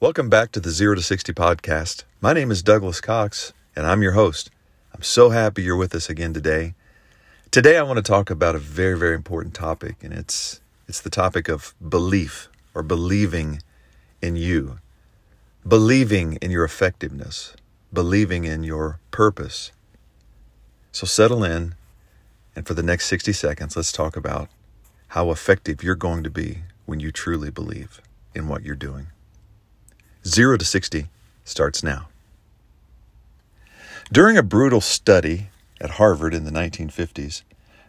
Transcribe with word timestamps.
Welcome 0.00 0.30
back 0.30 0.50
to 0.52 0.60
the 0.60 0.70
Zero 0.70 0.94
to 0.94 1.02
60 1.02 1.34
podcast. 1.34 2.04
My 2.22 2.32
name 2.32 2.50
is 2.50 2.62
Douglas 2.62 3.02
Cox, 3.02 3.52
and 3.76 3.86
I'm 3.86 4.00
your 4.00 4.12
host. 4.12 4.48
I'm 4.94 5.02
so 5.02 5.28
happy 5.28 5.62
you're 5.62 5.76
with 5.76 5.94
us 5.94 6.08
again 6.08 6.32
today. 6.32 6.72
Today, 7.50 7.76
I 7.76 7.82
want 7.82 7.98
to 7.98 8.02
talk 8.02 8.30
about 8.30 8.54
a 8.54 8.58
very, 8.58 8.96
very 8.98 9.14
important 9.14 9.52
topic, 9.52 9.96
and 10.02 10.14
it's, 10.14 10.62
it's 10.88 11.02
the 11.02 11.10
topic 11.10 11.50
of 11.50 11.74
belief 11.86 12.48
or 12.74 12.82
believing 12.82 13.60
in 14.22 14.36
you, 14.36 14.78
believing 15.68 16.38
in 16.40 16.50
your 16.50 16.64
effectiveness, 16.64 17.54
believing 17.92 18.44
in 18.44 18.64
your 18.64 19.00
purpose. 19.10 19.70
So, 20.92 21.06
settle 21.06 21.44
in, 21.44 21.74
and 22.56 22.66
for 22.66 22.72
the 22.72 22.82
next 22.82 23.04
60 23.08 23.34
seconds, 23.34 23.76
let's 23.76 23.92
talk 23.92 24.16
about 24.16 24.48
how 25.08 25.30
effective 25.30 25.84
you're 25.84 25.94
going 25.94 26.24
to 26.24 26.30
be 26.30 26.60
when 26.86 27.00
you 27.00 27.12
truly 27.12 27.50
believe 27.50 28.00
in 28.34 28.48
what 28.48 28.62
you're 28.62 28.74
doing. 28.74 29.08
0 30.26 30.58
to 30.58 30.64
60 30.64 31.06
starts 31.44 31.82
now. 31.82 32.08
During 34.12 34.36
a 34.36 34.42
brutal 34.42 34.80
study 34.80 35.48
at 35.80 35.92
Harvard 35.92 36.34
in 36.34 36.44
the 36.44 36.50
1950s, 36.50 37.42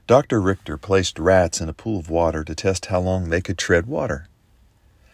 Dr. 0.08 0.40
Richter 0.40 0.78
placed 0.78 1.20
rats 1.20 1.60
in 1.60 1.68
a 1.68 1.74
pool 1.74 2.00
of 2.00 2.10
water 2.10 2.44
to 2.44 2.56
test 2.56 2.88
how 2.88 3.00
long 3.00 3.30
they 3.30 3.42
could 3.42 3.58
tread 3.58 3.86
water. 3.86 4.28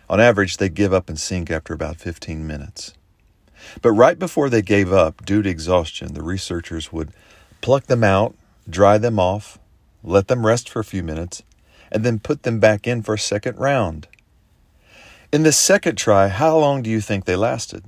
On 0.10 0.20
average, 0.20 0.58
they'd 0.58 0.74
give 0.74 0.94
up 0.94 1.10
and 1.10 1.20
sink 1.20 1.50
after 1.50 1.74
about 1.74 1.98
15 1.98 2.46
minutes. 2.46 2.94
But 3.82 3.92
right 3.92 4.18
before 4.20 4.50
they 4.50 4.62
gave 4.62 4.94
up 4.94 5.26
due 5.26 5.42
to 5.42 5.50
exhaustion, 5.50 6.14
the 6.14 6.24
researchers 6.24 6.94
would 6.94 7.12
pluck 7.62 7.88
them 7.88 8.04
out, 8.04 8.36
dry 8.70 8.98
them 8.98 9.20
off, 9.20 9.58
let 10.04 10.28
them 10.28 10.46
rest 10.46 10.70
for 10.70 10.80
a 10.80 10.86
few 10.86 11.04
minutes, 11.04 11.42
and 11.92 12.04
then 12.04 12.20
put 12.20 12.44
them 12.44 12.60
back 12.60 12.86
in 12.88 13.02
for 13.02 13.16
a 13.16 13.20
second 13.20 13.58
round. 13.58 14.08
In 15.30 15.44
the 15.44 15.52
second 15.52 15.98
try, 15.98 16.30
how 16.30 16.58
long 16.58 16.82
do 16.82 16.90
you 16.90 17.02
think 17.02 17.26
they 17.26 17.36
lasted? 17.36 17.84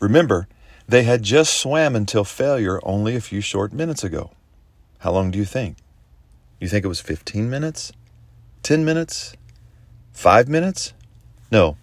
Remember, 0.00 0.48
they 0.88 1.02
had 1.02 1.22
just 1.22 1.58
swam 1.58 1.94
until 1.94 2.24
failure 2.24 2.80
only 2.82 3.14
a 3.14 3.20
few 3.20 3.42
short 3.42 3.74
minutes 3.74 4.02
ago. 4.02 4.30
How 5.00 5.12
long 5.12 5.30
do 5.30 5.38
you 5.38 5.44
think? 5.44 5.76
You 6.60 6.68
think 6.68 6.84
it 6.84 6.88
was 6.88 7.02
15 7.02 7.50
minutes? 7.50 7.92
10 8.62 8.82
minutes? 8.82 9.34
5 10.12 10.48
minutes? 10.48 10.94
No. 11.52 11.76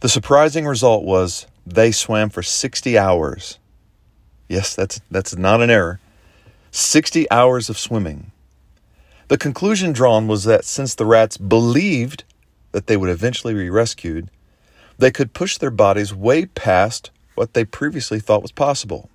The 0.00 0.10
surprising 0.10 0.66
result 0.66 1.04
was 1.04 1.46
they 1.66 1.90
swam 1.90 2.28
for 2.28 2.42
60 2.42 2.98
hours. 2.98 3.58
Yes, 4.48 4.76
that's 4.76 5.00
that's 5.10 5.34
not 5.34 5.62
an 5.62 5.70
error. 5.70 5.98
60 6.70 7.30
hours 7.30 7.70
of 7.70 7.78
swimming. 7.78 8.32
The 9.28 9.38
conclusion 9.38 9.92
drawn 9.92 10.28
was 10.28 10.44
that 10.44 10.66
since 10.66 10.94
the 10.94 11.06
rats 11.06 11.38
believed 11.38 12.24
that 12.74 12.88
they 12.88 12.96
would 12.96 13.08
eventually 13.08 13.54
be 13.54 13.70
rescued, 13.70 14.28
they 14.98 15.12
could 15.12 15.32
push 15.32 15.56
their 15.58 15.70
bodies 15.70 16.12
way 16.12 16.44
past 16.44 17.12
what 17.36 17.54
they 17.54 17.64
previously 17.64 18.18
thought 18.18 18.42
was 18.42 18.50
possible. 18.50 19.08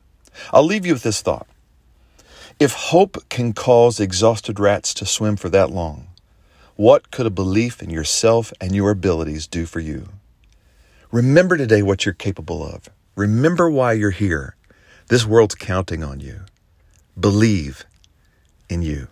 I'll 0.54 0.64
leave 0.64 0.86
you 0.86 0.94
with 0.94 1.04
this 1.04 1.22
thought. 1.22 1.46
If 2.58 2.72
hope 2.72 3.18
can 3.28 3.52
cause 3.52 4.00
exhausted 4.00 4.62
rats 4.62 4.94
to 4.94 5.06
swim 5.06 5.36
for 5.36 5.50
that 5.50 5.72
long, 5.72 6.08
what 6.78 7.12
could 7.12 7.26
a 7.26 7.30
belief 7.30 7.84
in 7.84 7.90
yourself 7.90 8.54
and 8.62 8.74
your 8.74 8.92
abilities 8.92 9.46
do 9.46 9.66
for 9.66 9.82
you? 9.82 10.08
Remember 11.12 11.58
today 11.58 11.82
what 11.82 12.06
you're 12.06 12.14
capable 12.14 12.64
of. 12.66 12.88
Remember 13.18 13.70
why 13.70 13.92
you're 13.92 14.12
here. 14.12 14.56
This 15.10 15.26
world's 15.26 15.56
counting 15.56 16.02
on 16.02 16.22
you. 16.22 16.46
Believe 17.20 17.86
in 18.70 18.84
you. 18.84 19.10